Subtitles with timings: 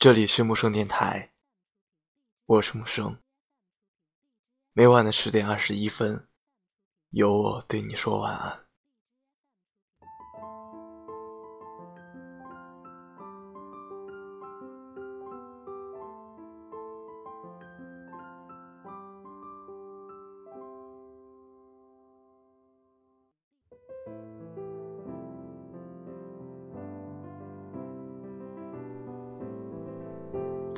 [0.00, 1.30] 这里是木生电台，
[2.46, 3.18] 我是木生。
[4.72, 6.26] 每晚的十点二十一分，
[7.10, 8.69] 由我对你说晚安。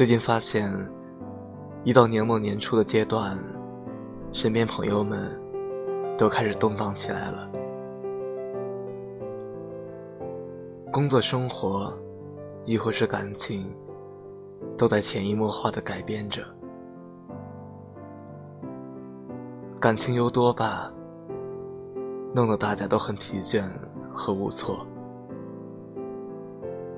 [0.00, 0.72] 最近发现，
[1.84, 3.38] 一到年末年初的阶段，
[4.32, 5.38] 身边朋友们
[6.16, 7.46] 都开始动荡起来了。
[10.90, 11.92] 工作、生活，
[12.64, 13.70] 亦或是感情，
[14.78, 16.42] 都在潜移默化的改变着。
[19.78, 20.90] 感情由多吧，
[22.34, 23.64] 弄得大家都很疲倦
[24.14, 24.86] 和无措，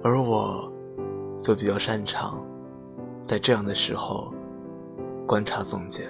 [0.05, 0.73] 而我，
[1.41, 2.41] 就比较擅长。
[3.25, 4.33] 在这样的时候，
[5.27, 6.07] 观察总结，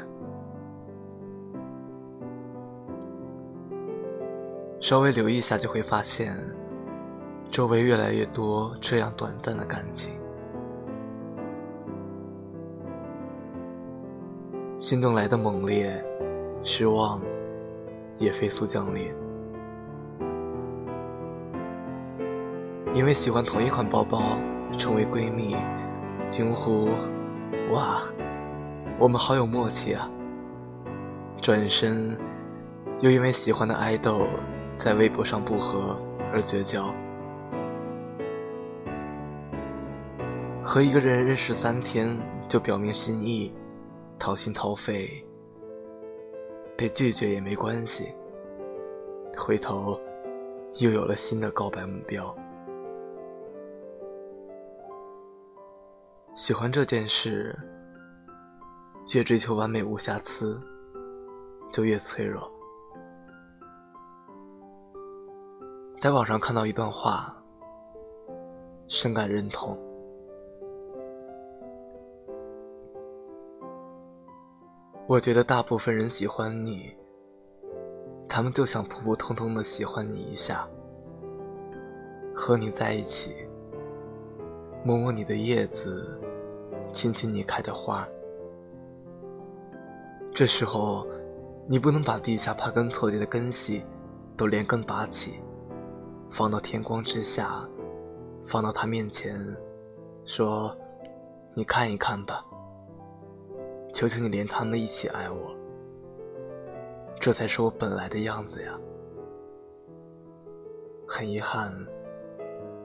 [4.81, 6.37] 稍微留意一下，就会发现，
[7.51, 10.13] 周围越来越多这样短暂的感情。
[14.79, 16.05] 心动来的猛烈，
[16.65, 17.23] 失望
[18.19, 19.13] 也飞速降临。
[22.93, 24.21] 因为喜欢同一款包包，
[24.77, 25.57] 成为闺蜜。
[26.33, 26.89] 惊呼
[27.75, 28.03] ：“哇，
[28.99, 30.11] 我们好有默契啊！”
[31.43, 32.17] 转身，
[33.01, 34.27] 又因为喜欢的爱豆
[34.79, 35.95] 在微博上不和
[36.33, 36.91] 而绝交。
[40.65, 42.17] 和一个人认识三天
[42.49, 43.53] 就表明心意，
[44.19, 45.23] 掏心掏肺，
[46.75, 48.11] 被拒绝也没关系。
[49.37, 50.01] 回头，
[50.77, 52.35] 又有了新的告白目标。
[56.35, 57.55] 喜欢这件事，
[59.13, 60.59] 越追求完美无瑕疵，
[61.71, 62.51] 就越脆弱。
[65.99, 67.37] 在网上看到一段话，
[68.89, 69.79] 深感认同。
[75.07, 76.97] 我觉得大部分人喜欢你，
[78.27, 80.67] 他们就想普普通通的喜欢你一下，
[82.35, 83.47] 和你在一起。
[84.85, 86.21] 摸摸你的叶子，
[86.93, 88.07] 亲亲你开的花。
[90.35, 91.07] 这时候，
[91.67, 93.85] 你不能把地下爬根错节的根系
[94.37, 95.41] 都连根拔起，
[96.31, 97.69] 放到天光之下，
[98.47, 99.39] 放到他面前，
[100.25, 100.77] 说
[101.55, 102.45] ：“你看一看吧，
[103.93, 105.55] 求求你连他们一起爱我。”
[107.21, 108.79] 这才是我本来的样子呀。
[111.07, 111.73] 很遗憾，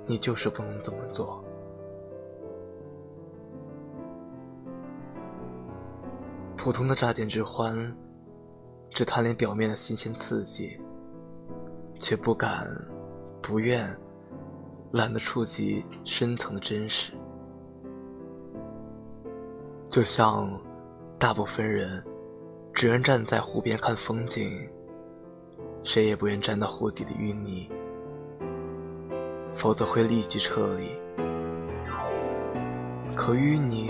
[0.05, 1.43] 你就是不能这么做。
[6.67, 7.95] 普通的乍见之欢，
[8.89, 10.77] 只贪恋表面的新鲜刺激，
[11.97, 12.67] 却不敢、
[13.41, 13.97] 不愿、
[14.91, 17.13] 懒得触及深层的真实。
[19.87, 20.61] 就像
[21.17, 22.03] 大部分人
[22.73, 24.69] 只愿站在湖边看风景，
[25.85, 27.71] 谁也不愿站到湖底的淤泥，
[29.55, 30.91] 否则会立即撤离。
[33.15, 33.89] 可淤泥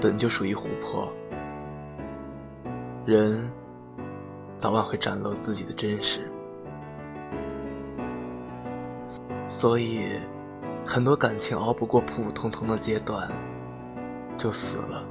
[0.00, 1.06] 本就属于湖泊。
[3.06, 3.50] 人
[4.56, 6.20] 早晚会展露自己的真实，
[9.46, 10.18] 所以
[10.86, 13.30] 很多感情熬不过普普通通的阶段，
[14.38, 15.04] 就死了。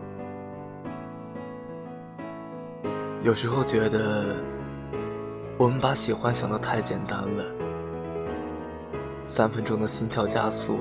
[3.22, 4.38] 有时候觉得
[5.60, 7.46] 我们把喜欢想的太简单了，
[9.24, 10.80] 三分钟的心跳加速，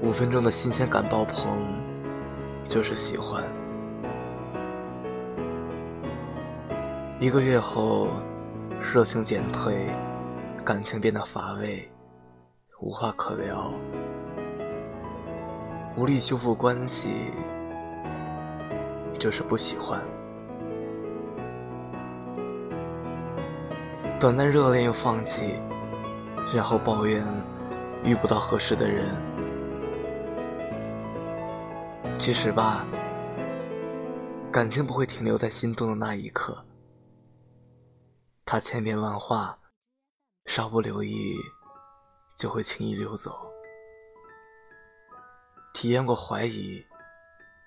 [0.00, 1.58] 五分钟的新鲜感爆棚，
[2.66, 3.44] 就是喜欢。
[7.24, 8.08] 一个月后，
[8.92, 9.88] 热情减退，
[10.62, 11.90] 感情变得乏味，
[12.82, 13.72] 无话可聊，
[15.96, 17.08] 无力修复关系，
[19.18, 20.02] 就是不喜欢。
[24.20, 25.54] 短暂热恋又放弃，
[26.54, 27.24] 然后抱怨
[28.04, 29.06] 遇不到合适的人。
[32.18, 32.84] 其实吧，
[34.52, 36.62] 感情不会停留在心动的那一刻。
[38.46, 39.58] 他千变万化，
[40.46, 41.34] 稍不留意
[42.36, 43.50] 就会轻易溜走。
[45.72, 46.84] 体验过怀疑、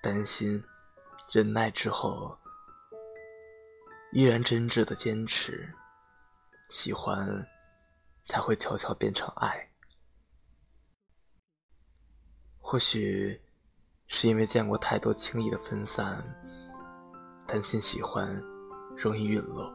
[0.02, 0.62] 担心、
[1.30, 2.38] 忍耐之后，
[4.12, 5.68] 依然真挚的坚持，
[6.70, 7.46] 喜欢
[8.24, 9.68] 才会悄悄变成爱。
[12.60, 13.40] 或许
[14.06, 16.22] 是因为见过太多轻易的分散，
[17.46, 18.28] 担心喜欢
[18.96, 19.70] 容易陨落；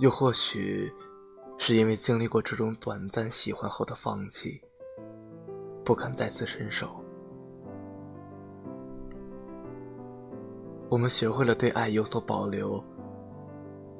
[0.00, 0.90] 又或许
[1.58, 4.58] 是因为经历过这种短暂喜欢后的放弃，
[5.84, 6.88] 不敢再次伸手。
[10.88, 12.82] 我们学会了对爱有所保留，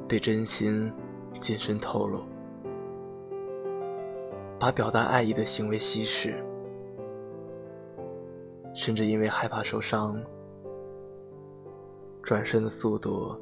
[0.08, 0.90] 对真心
[1.38, 2.24] 谨慎透露。
[4.58, 6.42] 把表达爱意的行为稀释，
[8.74, 10.18] 甚至因为害怕受伤，
[12.22, 13.38] 转身的速度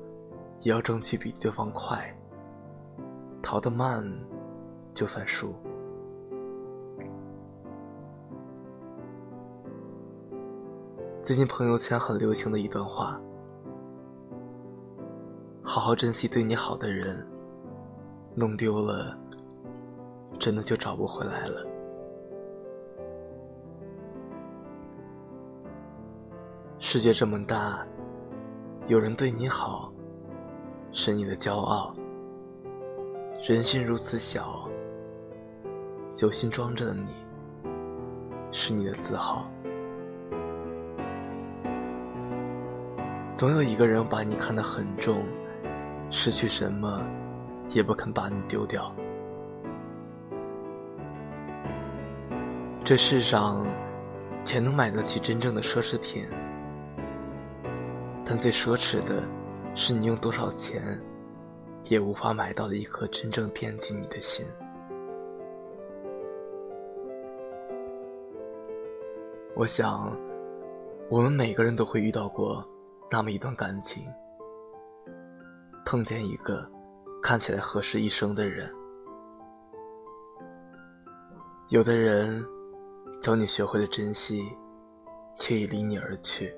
[0.60, 2.12] 也要争取比对方快，
[3.50, 4.04] 逃得慢
[4.92, 5.54] 就算输。
[11.22, 13.18] 最近朋友圈很流行的一段话：
[15.62, 17.26] 好好珍惜对你好的人，
[18.34, 19.16] 弄丢了。
[20.38, 21.66] 真的就找不回来了。
[26.78, 27.82] 世界这么大，
[28.88, 29.90] 有人对你好，
[30.92, 31.94] 是你的骄傲；
[33.46, 34.68] 人心如此小，
[36.20, 37.06] 有心装着的你，
[38.50, 39.48] 是你的自豪。
[43.36, 45.24] 总有一个人把你看得很重，
[46.10, 47.00] 失去什么，
[47.68, 48.92] 也不肯把你丢掉。
[52.84, 53.64] 这世上，
[54.42, 56.28] 钱能买得起真正的奢侈品，
[58.26, 59.22] 但最奢侈的，
[59.76, 61.00] 是你用多少钱，
[61.84, 64.46] 也无法买到的一颗真正惦记你的心。
[69.54, 70.16] 我想，
[71.08, 72.64] 我们每个人都会遇到过
[73.10, 74.04] 那么一段感情，
[75.84, 76.68] 碰见一个
[77.22, 78.72] 看起来合适一生的人，
[81.68, 82.44] 有的人。
[83.20, 84.48] 教你学会了珍惜，
[85.36, 86.54] 却已离你而去。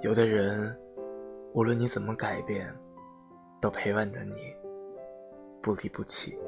[0.00, 0.76] 有的人，
[1.52, 2.74] 无论你怎么改变，
[3.62, 4.54] 都陪伴着你，
[5.62, 6.38] 不离不弃。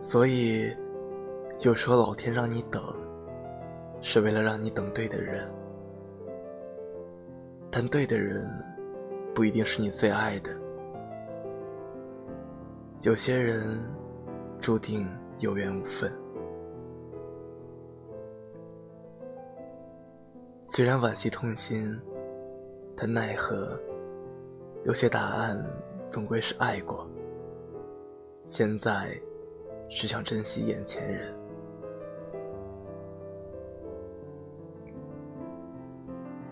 [0.00, 0.72] 所以，
[1.62, 2.80] 有时候老天让你等，
[4.00, 5.50] 是为了让你等对的人。
[7.68, 8.48] 但对的人，
[9.34, 10.50] 不一定是你最爱的。
[13.00, 13.80] 有些人。
[14.60, 15.08] 注定
[15.38, 16.12] 有缘无分。
[20.64, 21.96] 虽然惋惜痛心，
[23.00, 23.78] 但奈何，
[24.84, 25.64] 有些答案
[26.08, 27.06] 总归是爱过。
[28.48, 29.16] 现在，
[29.88, 31.32] 只想珍惜眼前人。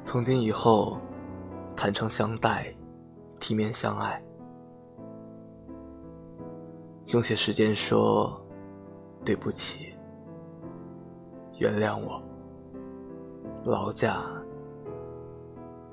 [0.04, 0.98] 从今以后，
[1.74, 2.72] 坦诚相待，
[3.40, 4.22] 体面相爱。
[7.06, 8.40] 用些时间说
[9.24, 9.94] 对不起，
[11.58, 12.22] 原谅我，
[13.64, 14.22] 劳驾，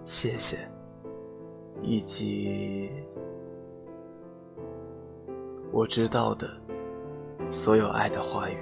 [0.06, 0.58] 谢谢，
[1.82, 2.92] 以及
[5.72, 6.48] 我知道的
[7.52, 8.58] 所有爱的话语。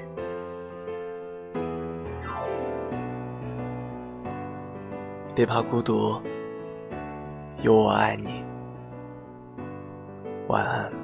[5.33, 6.21] 别怕孤独，
[7.63, 8.43] 有我爱你。
[10.47, 11.00] 晚安。